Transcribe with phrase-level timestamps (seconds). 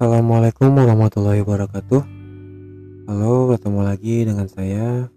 [0.00, 2.00] Assalamualaikum warahmatullahi wabarakatuh.
[3.04, 5.12] Halo, ketemu lagi dengan saya.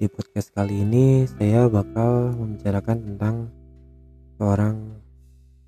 [0.00, 3.52] Di podcast kali ini saya bakal membicarakan tentang
[4.40, 4.88] seorang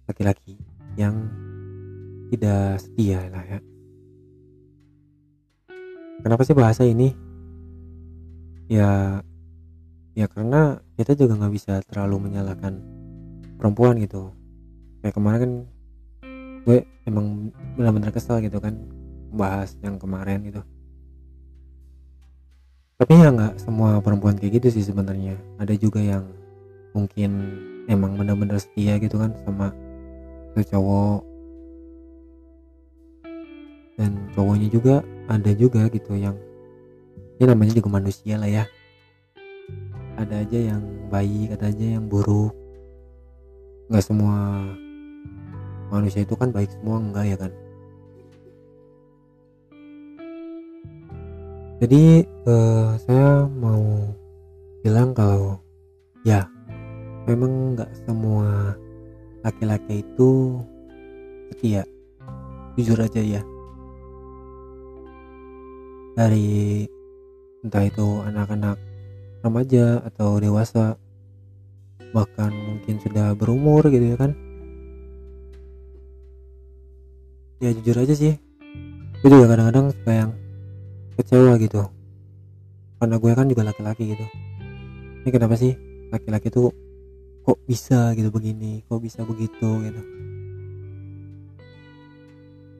[0.09, 0.57] laki-laki
[0.97, 1.29] yang
[2.33, 3.61] tidak setia lah ya.
[6.25, 7.13] Kenapa sih bahasa ini?
[8.73, 9.21] Ya,
[10.17, 12.81] ya karena kita juga nggak bisa terlalu menyalahkan
[13.61, 14.33] perempuan gitu.
[15.05, 15.76] Kayak kemarin kan
[16.67, 18.75] gue emang benar-benar kesel gitu kan
[19.31, 20.67] bahas yang kemarin gitu.
[22.99, 25.39] Tapi ya nggak semua perempuan kayak gitu sih sebenarnya.
[25.63, 26.27] Ada juga yang
[26.91, 27.31] mungkin
[27.87, 29.71] emang benar-benar setia gitu kan sama
[30.51, 31.23] itu cowok.
[33.97, 34.95] Dan cowoknya juga
[35.31, 36.35] ada juga gitu yang
[37.39, 38.65] ya namanya juga manusia lah ya.
[40.19, 42.57] Ada aja yang baik ada aja yang buruk.
[43.87, 44.67] Nggak semua
[45.93, 47.53] manusia itu kan baik semua enggak ya kan?
[51.77, 54.09] Jadi uh, saya mau
[54.81, 55.61] bilang kalau
[56.25, 56.49] ya
[57.29, 58.73] memang nggak semua
[59.45, 60.63] laki-laki itu
[61.53, 61.85] setia.
[62.81, 63.43] Jujur aja ya.
[66.17, 66.89] Dari
[67.61, 68.81] entah itu anak-anak
[69.45, 70.97] remaja atau dewasa
[72.17, 74.33] bahkan mungkin sudah berumur gitu ya kan
[77.63, 78.35] ya jujur aja sih.
[79.25, 80.31] Gue juga kadang-kadang suka yang
[81.17, 81.83] kecewa gitu.
[83.01, 84.27] Karena gue kan juga laki-laki gitu.
[85.25, 85.73] Ini kenapa sih
[86.13, 86.71] laki-laki tuh
[87.47, 90.03] kok bisa gitu begini kok bisa begitu gitu?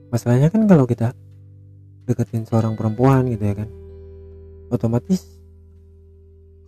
[0.07, 1.11] Masalahnya kan kalau kita
[2.07, 3.69] deketin seorang perempuan gitu ya kan
[4.71, 5.27] otomatis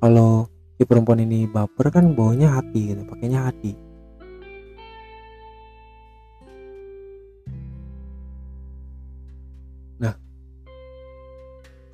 [0.03, 3.71] kalau si perempuan ini baper kan baunya hati gitu pakainya hati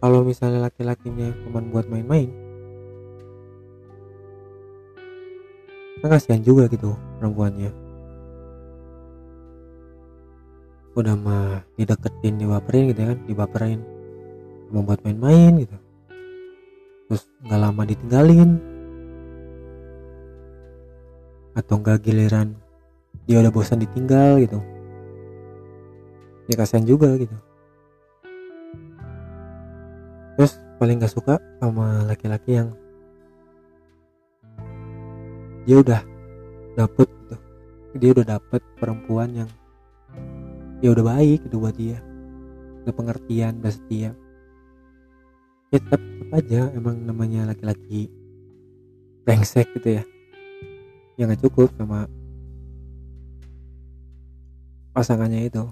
[0.05, 2.29] kalau misalnya laki-lakinya cuma buat main-main
[6.05, 7.73] kan kasihan juga gitu perempuannya.
[10.93, 13.79] Udah mah dideketin dibaperin gitu ya kan dibaperin.
[14.69, 15.73] Mau buat main-main gitu.
[17.09, 18.61] Terus nggak lama ditinggalin.
[21.57, 22.53] Atau enggak giliran
[23.25, 24.61] dia udah bosan ditinggal gitu.
[26.45, 27.33] Ya kasihan juga gitu
[30.35, 32.69] terus paling gak suka sama laki-laki yang
[35.65, 36.01] dia udah
[36.77, 37.35] dapet gitu.
[37.95, 39.49] Dia udah dapet perempuan yang
[40.83, 41.97] ya udah baik itu buat dia.
[42.85, 44.11] Udah pengertian udah setia.
[45.73, 48.11] Ya tetap, tetap aja emang namanya laki-laki
[49.25, 50.03] brengsek gitu ya.
[51.17, 52.05] Yang gak cukup sama
[54.91, 55.63] pasangannya itu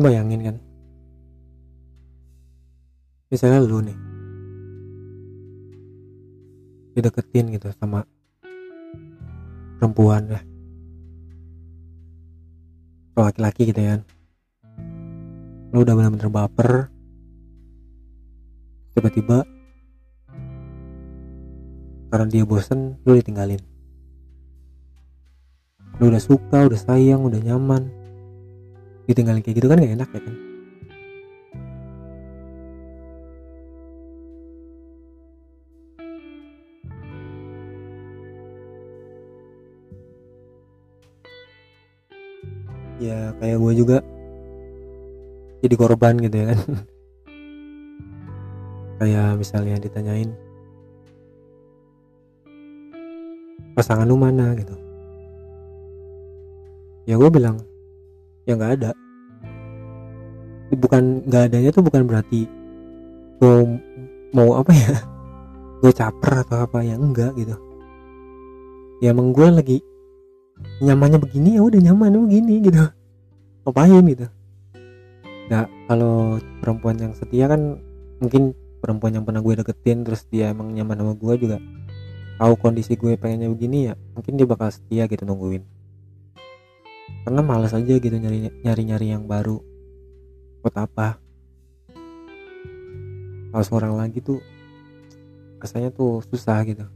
[0.00, 0.56] bayangin kan.
[3.30, 3.98] Misalnya lu nih.
[6.96, 8.02] Dideketin gitu sama
[9.80, 10.40] perempuan ya
[13.20, 14.00] laki-laki gitu ya
[15.70, 16.90] lu udah bener-bener baper.
[18.90, 19.46] Tiba-tiba
[22.10, 23.62] karena dia bosen lu ditinggalin.
[26.02, 27.86] Lu udah suka udah sayang udah nyaman
[29.10, 30.34] ditinggalin kayak gitu kan gak enak ya kan?
[43.00, 43.98] Ya kayak gue juga.
[45.60, 46.60] Jadi korban gitu ya kan.
[49.00, 50.28] Kayak misalnya ditanyain
[53.72, 54.52] pasangan lu mana?
[54.52, 54.76] gitu.
[57.08, 57.64] Ya gue bilang
[58.44, 58.90] ya nggak ada
[60.80, 62.48] bukan nggak adanya tuh bukan berarti
[63.40, 63.54] gue
[64.32, 64.96] mau apa ya
[65.84, 67.56] gue caper atau apa ya enggak gitu.
[69.00, 69.78] Ya emang gue lagi
[70.84, 72.84] nyamannya begini ya udah nyaman begini gitu.
[73.64, 74.26] Ngapain gitu?
[75.48, 77.80] Nah kalau perempuan yang setia kan
[78.20, 81.56] mungkin perempuan yang pernah gue deketin terus dia emang nyaman sama gue juga
[82.40, 85.64] tahu kondisi gue pengennya begini ya mungkin dia bakal setia gitu nungguin.
[87.24, 89.69] Karena malas aja gitu nyari nyari yang baru
[90.60, 91.16] buat apa?
[93.50, 94.38] Kalau seorang lagi tuh
[95.58, 96.86] rasanya tuh susah gitu.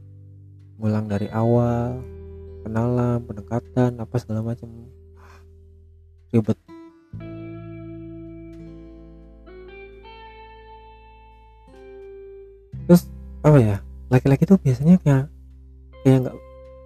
[0.79, 1.99] Ngulang dari awal
[2.63, 4.69] kenalan pendekatan apa segala macam.
[6.33, 6.57] Ribet.
[12.85, 13.09] Terus
[13.41, 13.77] apa ya
[14.13, 15.25] laki-laki tuh biasanya kayak
[16.05, 16.37] kayak nggak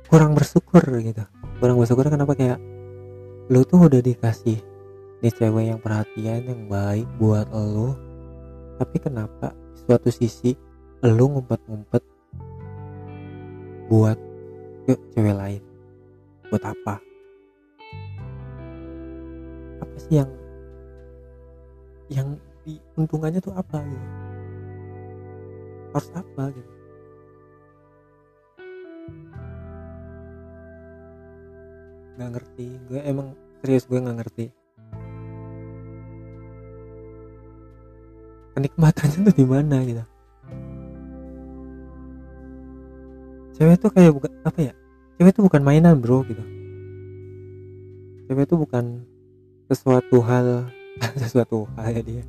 [0.08, 1.24] kurang bersyukur gitu.
[1.60, 2.34] Kurang bersyukur kenapa?
[2.40, 2.60] Kayak
[3.52, 4.69] lu tuh udah dikasih
[5.20, 7.92] nih cewek yang perhatian yang baik buat lo
[8.80, 10.56] tapi kenapa suatu sisi
[11.04, 12.04] lu ngumpet-ngumpet
[13.92, 14.16] buat
[14.88, 15.62] ke cewek lain?
[16.48, 16.96] Buat apa?
[19.84, 20.32] Apa sih yang
[22.08, 22.28] yang
[22.64, 24.08] diuntungannya tuh apa gitu?
[25.92, 26.72] Harus apa gitu?
[32.16, 32.68] Nggak ngerti.
[32.88, 33.28] Gue emang
[33.60, 34.46] serius gue nggak ngerti
[38.60, 40.04] kenikmatannya tuh di mana gitu.
[43.56, 44.74] Cewek tuh kayak bukan apa ya
[45.16, 46.44] cewek tuh bukan mainan bro gitu.
[48.28, 49.08] Cewek tuh bukan
[49.72, 50.68] sesuatu hal
[51.24, 52.24] sesuatu hal ya dia.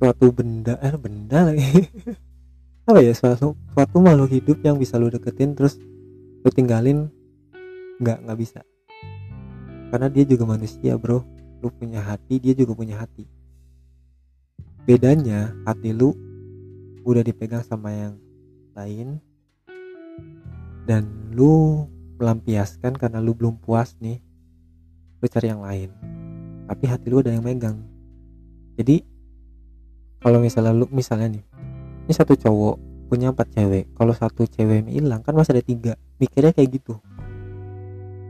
[0.00, 1.64] Suatu benda eh benda lagi.
[2.88, 5.80] Apa ya suatu suatu makhluk hidup yang bisa lu deketin terus
[6.44, 7.08] lu tinggalin
[7.96, 8.60] nggak nggak bisa.
[9.88, 11.24] Karena dia juga manusia bro.
[11.64, 13.24] Lu punya hati dia juga punya hati
[14.84, 16.12] bedanya hati lu
[17.08, 18.14] udah dipegang sama yang
[18.76, 19.16] lain
[20.84, 21.84] dan lu
[22.20, 24.20] melampiaskan karena lu belum puas nih
[25.20, 25.88] lu cari yang lain.
[26.68, 27.80] Tapi hati lu ada yang megang.
[28.76, 29.00] Jadi
[30.20, 31.44] kalau misalnya lu misalnya nih
[32.04, 33.88] ini satu cowok punya empat cewek.
[33.96, 35.92] Kalau satu cewek hilang kan masih ada tiga.
[36.20, 37.00] Mikirnya kayak gitu.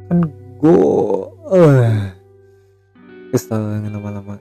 [0.06, 0.31] Kan
[0.62, 0.81] gue
[1.51, 2.15] uh,
[3.35, 4.39] kesel lama-lama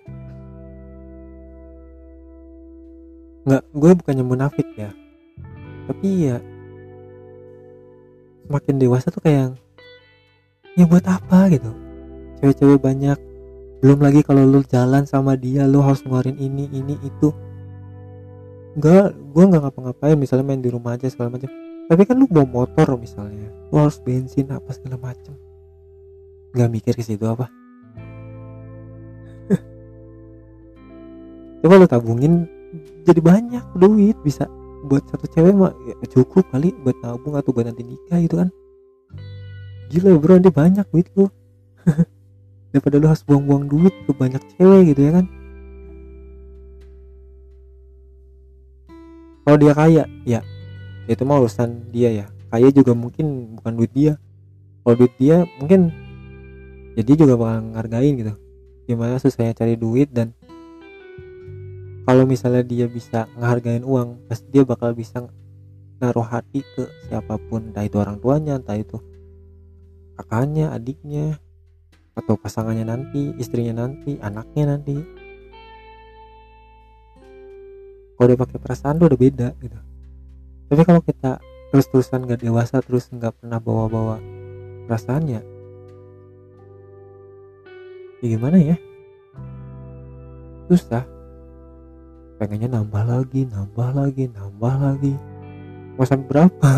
[3.54, 4.90] nggak gue bukannya munafik ya.
[5.86, 6.42] Tapi ya
[8.50, 9.54] semakin dewasa tuh kayak
[10.74, 11.54] ya buat apa?
[11.54, 11.70] gitu.
[12.42, 13.22] Cewek-cewek banyak.
[13.86, 17.30] Belum lagi kalau lu jalan sama dia lu harus ngeluarin ini ini itu.
[18.74, 21.46] Enggak gue nggak ngapa-ngapain misalnya main di rumah aja segala macam
[21.84, 25.36] tapi kan lu bawa motor misalnya lu harus bensin apa segala macam
[26.58, 27.50] nggak mikir ke situ apa.
[31.62, 32.46] Coba lo tabungin
[33.06, 34.50] jadi banyak duit bisa
[34.84, 38.50] buat satu cewek mah ya cukup kali buat tabung atau buat nanti nikah gitu kan.
[39.94, 41.30] Gila bro nanti banyak duit lo
[42.74, 45.26] daripada lo harus buang-buang duit ke banyak cewek gitu ya kan.
[49.44, 50.40] Kalau dia kaya ya
[51.08, 52.26] itu mah urusan dia ya.
[52.50, 54.14] Kaya juga mungkin bukan duit dia.
[54.84, 55.94] Kalau duit dia mungkin
[56.94, 58.34] jadi juga bakal ngargain gitu.
[58.84, 60.36] Gimana susahnya cari duit dan
[62.04, 65.24] kalau misalnya dia bisa ngehargain uang pasti dia bakal bisa
[66.04, 67.72] naruh hati ke siapa pun.
[67.72, 69.00] Entah itu orang tuanya entah itu
[70.20, 71.40] kakaknya adiknya
[72.14, 75.00] atau pasangannya nanti istrinya nanti anaknya nanti.
[78.14, 79.80] Kalau dia pakai perasaan tuh udah beda gitu.
[80.70, 81.40] Tapi kalau kita
[81.74, 84.22] terus-terusan gak dewasa terus nggak pernah bawa-bawa
[84.86, 85.42] perasaannya
[88.24, 88.78] ya gimana ya?
[90.72, 91.04] Susah
[92.38, 95.14] pengennya nambah lagi nambah lagi nambah lagi.
[95.98, 96.72] Mau sampai berapa?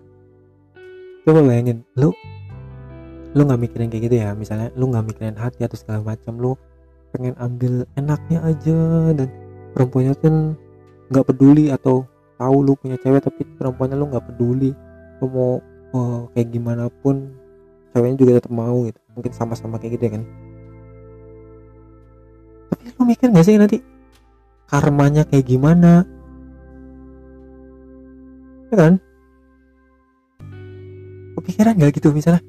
[1.26, 2.14] Coba bayangin lu
[3.30, 4.30] lu nggak mikirin kayak gitu ya.
[4.34, 6.52] Misalnya lu nggak mikirin hati atau segala macam lu
[7.14, 8.80] pengen ambil enaknya aja.
[9.14, 9.28] Dan
[9.74, 10.34] perempuannya kan
[11.10, 12.06] nggak peduli atau
[12.38, 14.70] tahu lu punya cewek tapi perempuannya lu nggak peduli.
[15.22, 15.52] Lu mau
[15.94, 17.30] oh, kayak gimana pun
[17.94, 18.98] ceweknya juga tetap mau gitu.
[19.14, 20.24] Mungkin sama-sama kayak gitu ya kan.
[22.70, 23.89] Tapi lu mikir gak sih nanti
[24.70, 26.06] karmanya kayak gimana?
[28.70, 28.92] Ya kan?
[31.34, 32.46] Kepikiran gak gitu misalnya?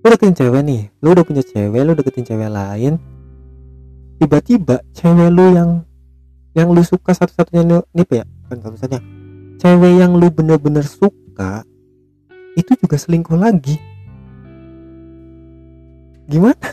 [0.00, 2.96] Lu deketin cewek nih lu udah punya cewek lu deketin cewek lain
[4.16, 5.84] tiba-tiba cewek lu yang
[6.56, 8.24] yang lu suka satu-satunya nih ya?
[8.48, 9.04] Kan satu-satunya.
[9.60, 11.68] Cewek yang lu bener-bener suka
[12.56, 13.76] itu juga selingkuh lagi.
[16.24, 16.68] Gimana?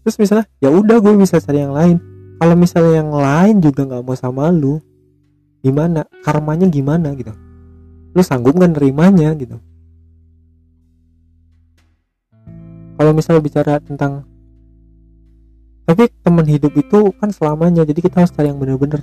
[0.00, 2.00] Terus misalnya ya udah gue bisa cari yang lain
[2.38, 4.78] kalau misalnya yang lain juga nggak mau sama lu
[5.60, 6.06] gimana?
[6.22, 7.34] Karmanya gimana gitu?
[8.14, 9.58] Lu sanggup nggak nerimanya gitu?
[12.98, 14.26] Kalau misalnya bicara tentang
[15.88, 19.02] tapi teman hidup itu kan selamanya jadi kita harus cari yang bener-bener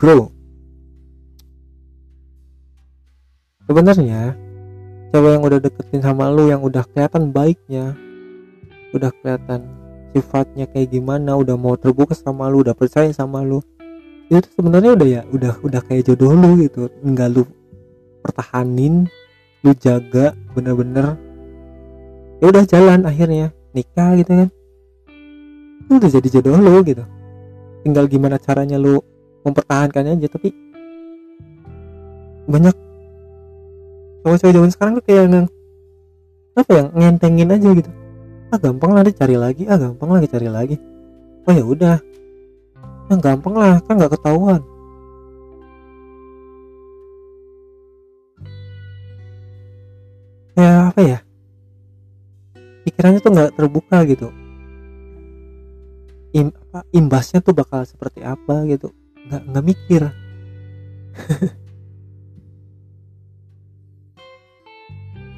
[0.00, 0.32] bro.
[3.68, 4.34] Sebenarnya
[5.12, 7.94] cewek yang udah deketin sama lu yang udah kelihatan baiknya
[8.90, 9.79] udah kelihatan
[10.10, 13.62] sifatnya kayak gimana udah mau terbuka sama lu udah percaya sama lu.
[14.30, 16.90] Itu sebenarnya udah ya udah udah kayak jodoh lu gitu.
[17.02, 17.42] Enggak lu
[18.22, 19.06] pertahanin
[19.62, 21.18] lu jaga bener-bener.
[22.40, 24.48] Ya udah jalan akhirnya nikah gitu kan.
[25.86, 27.04] Itu udah jadi jodoh lu gitu.
[27.82, 29.02] Tinggal gimana caranya lu
[29.44, 30.52] mempertahankannya aja tapi
[32.50, 32.74] banyak
[34.20, 35.46] cowok-cowok zaman sekarang tuh kayak yang
[36.58, 37.90] apa ya ngentengin aja gitu
[38.50, 39.62] ah gampang lah cari lagi.
[39.70, 40.76] Ah gampang lagi cari lagi.
[41.46, 41.96] Oh ya udah.
[43.10, 44.62] Yang gampang lah kan nggak ketahuan.
[50.58, 51.18] Ya apa ya?
[52.84, 54.28] Pikirannya tuh nggak terbuka gitu.
[56.30, 58.94] Im, apa, imbasnya tuh bakal seperti apa gitu.
[59.30, 60.02] Nggak nggak mikir.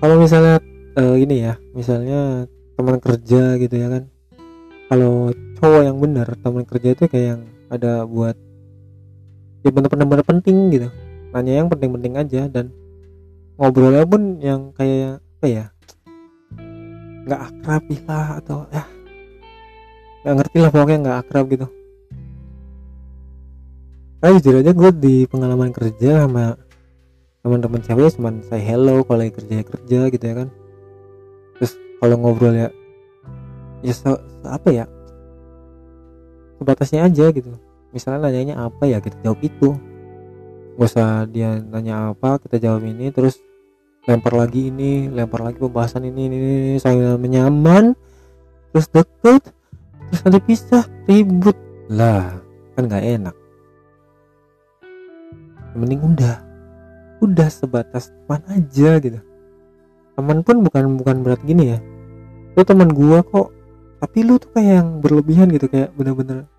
[0.02, 0.58] Kalau misalnya
[0.98, 2.50] uh, ini ya misalnya
[2.82, 4.10] teman kerja gitu ya kan.
[4.90, 5.30] Kalau
[5.62, 8.34] cowok yang benar teman kerja itu kayak yang ada buat
[9.62, 10.90] ya bener-bener penting gitu.
[11.30, 12.74] Nanya yang penting-penting aja dan
[13.54, 15.64] ngobrolnya pun yang kayak apa ya
[17.22, 18.82] nggak akrab lah atau ya
[20.26, 21.66] nggak ngerti lah pokoknya nggak akrab gitu.
[24.18, 26.58] Kayak jujur aja gue di pengalaman kerja sama
[27.42, 30.48] teman-teman cewek cuman saya hello kalau lagi kerja kerja gitu ya kan
[32.02, 32.68] kalau ngobrol ya
[33.86, 34.10] ya se,
[34.42, 34.84] apa ya?
[36.58, 37.54] Sebatasnya aja gitu.
[37.94, 39.78] Misalnya nanyanya apa ya kita jawab itu.
[40.74, 43.38] Gak usah dia nanya apa kita jawab ini terus
[44.02, 47.94] lempar lagi ini lempar lagi pembahasan ini ini, ini sambil menyaman
[48.74, 49.54] terus deket
[50.10, 51.54] terus nanti pisah ribut.
[51.86, 52.34] Lah
[52.74, 53.36] kan nggak enak.
[55.78, 56.36] Mending udah.
[57.22, 59.22] Udah sebatas teman aja gitu.
[60.18, 61.91] Teman pun bukan bukan berat gini ya
[62.52, 63.48] lu teman gua kok.
[64.02, 66.50] Tapi lu tuh kayak yang berlebihan gitu kayak bener-bener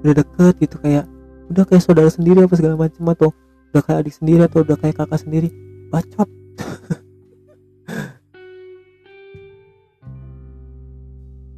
[0.00, 1.04] udah deket gitu kayak
[1.50, 3.28] udah kayak saudara sendiri apa segala macam atau
[3.72, 5.48] udah kayak adik sendiri atau udah kayak kakak sendiri.
[5.92, 6.28] Bacot.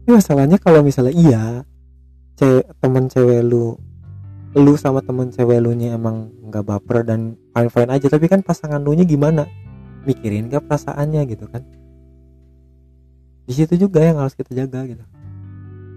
[0.09, 1.45] Ini masalahnya kalau misalnya iya
[2.41, 3.77] cewek teman cewek lu
[4.57, 8.41] lu sama temen cewek lu nya emang nggak baper dan fine fine aja tapi kan
[8.41, 9.45] pasangan lu nya gimana?
[10.09, 11.61] Mikirin gak perasaannya gitu kan
[13.49, 15.01] di situ juga yang harus kita jaga gitu.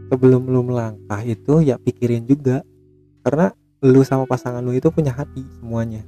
[0.07, 2.63] Sebelum lu melangkah itu ya pikirin juga.
[3.27, 3.51] Karena
[3.83, 6.07] lu sama pasangan lu itu punya hati semuanya.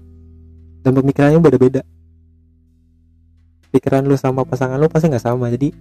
[0.79, 1.83] Dan pemikirannya beda-beda.
[3.75, 5.51] Pikiran lu sama pasangan lu pasti nggak sama.
[5.51, 5.75] Jadi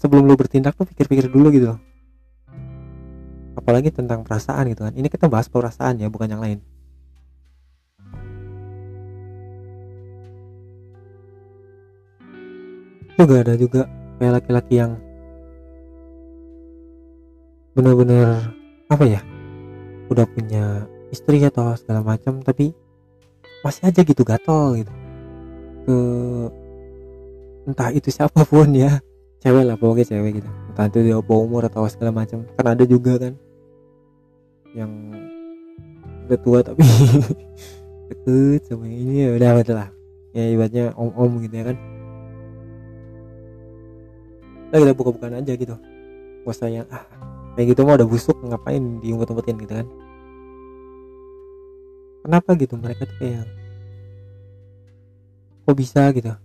[0.00, 1.76] sebelum lu bertindak tuh pikir-pikir dulu gitu.
[1.76, 1.80] Loh
[3.58, 4.94] apalagi tentang perasaan gitu kan.
[4.94, 6.58] Ini kita bahas perasaan ya bukan yang lain.
[13.18, 14.98] Juga ada juga kayak laki-laki yang
[17.78, 18.50] benar-benar
[18.90, 19.22] apa ya
[20.10, 22.74] udah punya istri atau segala macam tapi
[23.62, 24.92] masih aja gitu gatel gitu.
[25.86, 25.96] Ke
[27.70, 28.98] entah itu siapa pun ya
[29.38, 30.50] cewek lah pokoknya cewek gitu.
[30.74, 32.42] Entah itu dia umur atau segala macam.
[32.58, 33.34] Kan ada juga kan
[34.74, 34.90] yang
[36.28, 36.84] udah tua tapi
[38.10, 39.90] deket sama ini ya udah betul lah.
[40.36, 41.76] Ya ibaratnya om om gitu ya kan
[44.68, 45.76] kita kita buka-bukaan aja gitu.
[46.44, 46.60] Gak
[46.92, 47.04] ah
[47.56, 49.88] kayak gitu mau udah busuk ngapain diumpet-umpetin gitu kan?
[52.20, 52.76] Kenapa gitu?
[52.76, 53.48] Mereka tuh kayak
[55.64, 56.36] kok bisa gitu?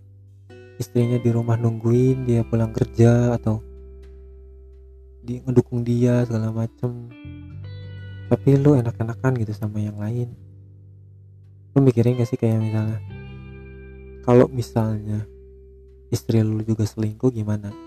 [0.80, 3.60] Istrinya di rumah nungguin dia pulang kerja atau
[5.20, 7.12] di ngedukung dia segala macem.
[8.32, 10.32] Tapi lu enak-enakan gitu sama yang lain.
[11.76, 12.98] Lu mikirin gak sih kayak misalnya
[14.24, 15.28] kalau misalnya
[16.08, 17.83] istri lu juga selingkuh gimana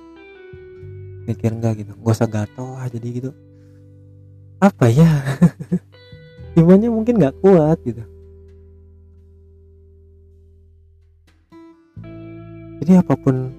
[1.28, 1.92] mikir nggak gitu.
[2.00, 3.32] Gak usah gatel lah jadi gitu.
[4.64, 5.06] Apa ya?
[6.60, 8.02] Imannya mungkin nggak kuat gitu.
[12.82, 13.52] Jadi apa pun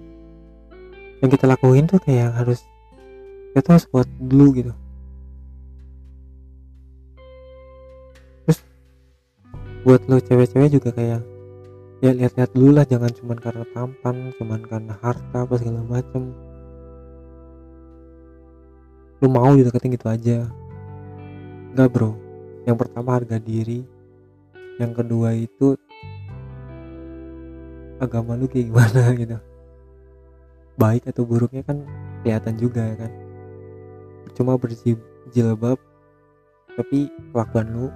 [1.21, 2.65] yang kita lakuin tuh kayak harus
[3.53, 4.73] kita harus kuat dulu gitu.
[9.87, 11.23] Buat lo cewek-cewek juga kayak
[12.03, 12.85] ya lihat-lihat dulu lah.
[12.89, 16.35] Jangan cuman karena tampan cuman karena harta apa segala macem
[19.19, 20.47] lu mau dideketin gitu aja.
[21.75, 22.15] Enggak bro.
[22.63, 23.83] Yang pertama harga diri.
[24.79, 25.75] Yang kedua itu
[27.99, 29.39] agama lu kayak gimana gitu.
[30.79, 31.83] Baik atau buruknya kan
[32.23, 33.11] kelihatan juga kan?
[34.39, 35.83] Cuma berjilbab
[36.79, 37.87] tapi kelakuan lu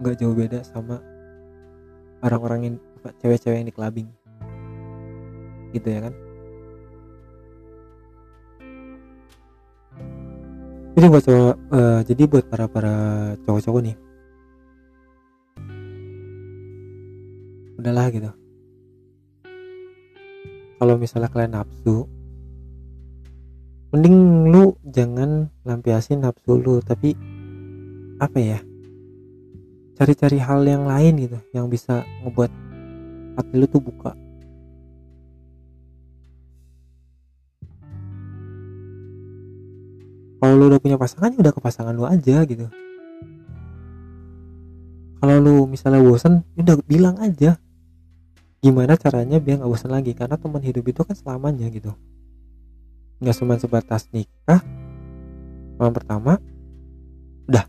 [0.00, 1.04] nggak jauh beda sama
[2.24, 2.76] orang-orang yang
[3.20, 4.08] cewek-cewek yang di clubbing.
[5.76, 6.25] Gitu ya kan
[10.96, 12.94] jadi buat cowok uh, jadi buat para para
[13.44, 13.96] cowok-cowok nih.
[17.76, 18.32] Udahlah gitu.
[20.80, 22.08] Kalau misalnya kalian nafsu
[23.92, 27.12] mending lu jangan lampiasin nafsu lu tapi
[28.16, 28.58] apa ya?
[30.00, 32.48] Cari-cari hal yang lain gitu yang bisa ngebuat
[33.36, 34.16] hati lu tuh buka
[40.46, 42.70] kalau lu udah punya pasangan ya udah ke pasangan lu aja gitu.
[45.18, 47.58] Kalau lu misalnya bosan ya udah bilang aja.
[48.62, 50.14] Gimana caranya biar nggak bosan lagi?
[50.14, 51.90] Karena teman hidup itu kan selamanya gitu.
[53.18, 54.62] Nggak cuma sebatas nikah.
[55.82, 56.38] Malam pertama
[57.50, 57.66] udah.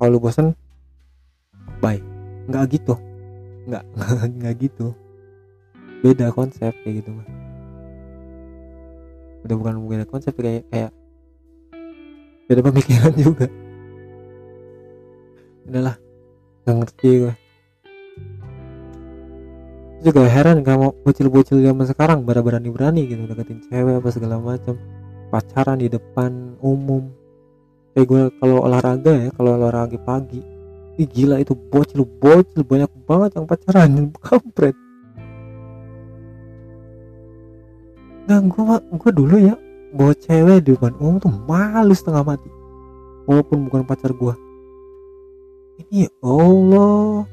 [0.00, 0.56] Kalau lu bosan
[1.84, 2.00] bye.
[2.48, 2.96] Nggak gitu.
[3.68, 3.84] Nggak
[4.40, 4.96] nggak gitu.
[6.00, 7.28] Beda konsep kayak gitu mah
[9.42, 10.94] udah bukan beda konsep kayak kayak
[12.52, 13.48] beda pemikiran juga.
[15.64, 15.96] Udahlah.
[16.62, 17.34] Nggak ngerti gue
[20.02, 24.74] juga heran kamu bocil-bocil zaman sekarang pada berani-berani gitu deketin cewek apa segala macam.
[25.30, 27.08] Pacaran di depan umum.
[27.94, 30.42] Kayak gue kalau olahraga ya kalau olahraga pagi
[31.00, 34.76] Ih, gila itu bocil bocil banyak banget yang pacaran kampret.
[38.28, 39.54] Nah, gue gue dulu ya
[39.92, 42.48] bawa cewek di depan umum tuh malu setengah mati.
[43.28, 44.34] Walaupun bukan pacar gue
[45.78, 47.24] ini ya Allah.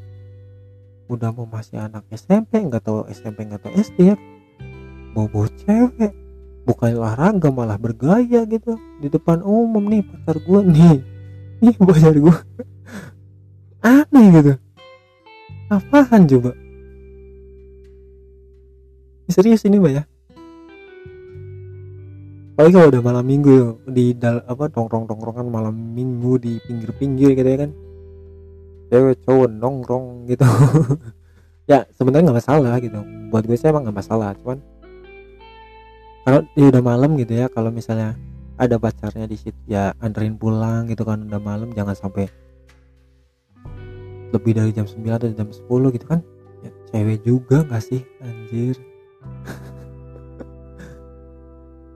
[1.10, 4.16] Udah mau masih anak SMP nggak tahu SMP nggak tahu SD ya.
[5.16, 6.14] Bawa bawa cewek.
[6.68, 8.78] Bukan olahraga malah bergaya gitu.
[9.02, 10.98] Di depan umum nih pacar gue nih.
[11.60, 12.38] Nih pacar gue
[13.82, 14.54] aneh gitu.
[15.70, 16.52] Apaan coba?
[19.30, 20.04] Serius ini mbak ya
[22.60, 23.56] apalagi kalau udah malam minggu
[23.88, 27.72] di dal apa nongkrong nongkrongan malam minggu di pinggir-pinggir gitu ya kan.
[28.92, 30.44] Cewek cowok nongkrong gitu.
[31.70, 33.00] Ya sebenarnya nggak masalah gitu.
[33.30, 34.58] Buat gue sih emang nggak masalah cuman
[36.26, 38.18] kalau ya udah malam gitu ya kalau misalnya
[38.58, 42.26] ada pacarnya di situ ya anterin pulang gitu kan udah malam jangan sampai
[44.34, 46.26] lebih dari jam 9 atau jam 10 gitu kan.
[46.66, 48.76] Ya, cewek juga gak sih anjir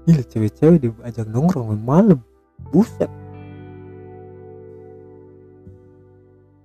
[0.03, 2.19] gila cewek-cewek diajak nongkrong malam.
[2.71, 3.11] Buset.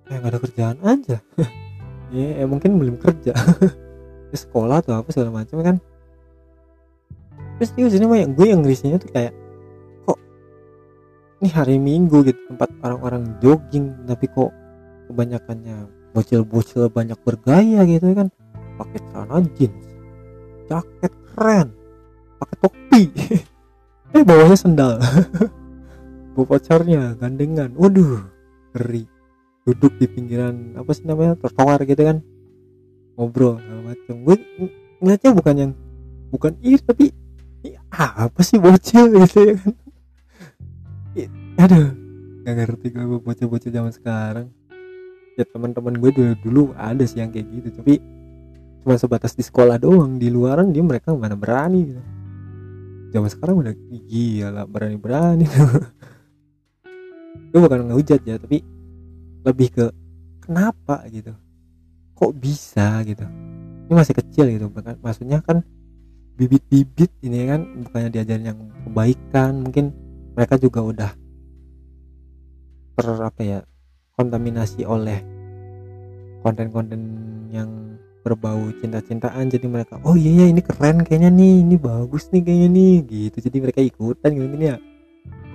[0.07, 1.17] Kayak gak ada kerjaan aja.
[2.09, 3.37] Ya, ya mungkin belum kerja.
[4.33, 5.77] Ya, sekolah atau apa segala macam kan.
[7.57, 9.33] Terus di sini yang gue yang risihnya tuh kayak
[10.05, 10.17] kok
[11.41, 14.53] ini hari minggu gitu tempat orang-orang jogging tapi kok
[15.09, 18.33] kebanyakannya bocil-bocil banyak bergaya gitu kan.
[18.77, 19.89] Pakai celana jeans
[20.69, 21.73] jaket keren
[23.07, 23.23] topi
[24.17, 24.99] eh bawahnya sendal.
[26.33, 27.71] Bawa pacarnya gandengan.
[27.75, 28.25] Waduh
[28.75, 29.05] ngeri.
[29.67, 32.17] Duduk di pinggiran apa sih namanya trotoar gitu kan.
[33.19, 34.35] Ngobrol segala macam gue
[35.03, 35.71] ngeliatnya bukan yang
[36.31, 37.05] bukan iri tapi
[37.91, 39.73] apa sih bocil gitu ya kan.
[41.59, 41.87] Aduh
[42.39, 44.47] nggak ngerti gue bocil-bocil zaman sekarang.
[45.37, 47.99] Ya teman-teman gue dulu dulu ada sih yang kayak gitu tapi
[48.81, 50.17] cuma sebatas di sekolah doang.
[50.17, 52.01] Di luaran dia mereka mana berani gitu
[53.09, 53.73] zaman sekarang udah
[54.05, 55.45] gila berani-berani.
[57.49, 58.61] Gue bukan ngehujat ya tapi
[59.45, 59.85] lebih ke
[60.45, 61.33] kenapa gitu?
[62.13, 63.25] Kok bisa gitu?
[63.89, 65.65] Ini masih kecil gitu bahkan maksudnya kan
[66.37, 69.91] bibit-bibit ini kan bukannya diajarin yang kebaikan mungkin
[70.37, 71.11] mereka juga udah
[72.95, 73.59] ter apa ya
[74.15, 75.19] kontaminasi oleh
[76.39, 77.01] konten-konten
[77.51, 77.88] yang
[78.29, 82.69] berbau cinta-cintaan jadi mereka oh iya ya ini keren kayaknya nih ini bagus nih kayaknya
[82.69, 83.37] nih gitu.
[83.41, 84.77] Jadi mereka ikutan gitu ya.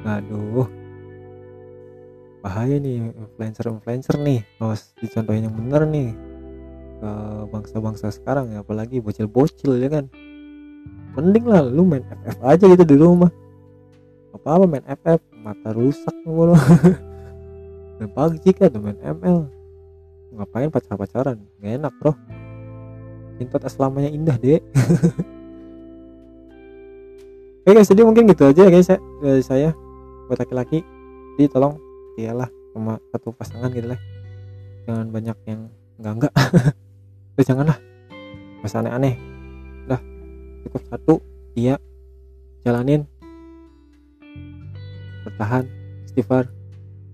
[0.02, 0.66] Aduh.
[2.42, 4.42] Bahaya nih influencer-influencer nih.
[4.58, 6.10] Harus dicontohin yang bener nih
[6.98, 7.10] ke
[7.54, 10.10] bangsa-bangsa sekarang ya apalagi bocil-bocil ya kan?
[11.14, 13.30] Mending lah lu main FF aja gitu di rumah.
[14.34, 16.58] Apa apa main FF mata rusak mulu
[18.02, 19.46] main PUBG kan main ML
[20.34, 21.38] ngapain pacar-pacaran?
[21.62, 22.12] Gak enak bro
[23.40, 24.62] cinta tak selamanya indah deh
[27.64, 29.74] oke guys jadi mungkin gitu aja guys ya dari saya
[30.28, 30.80] buat laki-laki.
[31.36, 31.76] Jadi tolong
[32.16, 34.00] iyalah sama satu pasangan gitu lah.
[34.84, 35.60] Jangan banyak yang
[36.00, 36.32] enggak enggak
[37.34, 37.78] jangan janganlah
[38.60, 39.14] masa aneh-aneh.
[39.88, 40.00] Udah
[40.66, 41.14] cukup satu
[41.56, 41.76] dia
[42.64, 43.04] jalanin.
[45.24, 45.64] Bertahan
[46.08, 46.48] istighfar.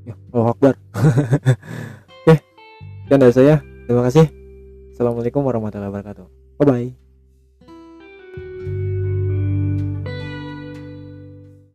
[0.09, 0.75] Ya Allah Akbar.
[2.25, 2.35] Oke
[3.11, 3.57] dan dari saya.
[3.91, 4.40] Terima kasih
[5.01, 6.27] Assalamualaikum warahmatullahi wabarakatuh.
[6.61, 7.00] Bye bye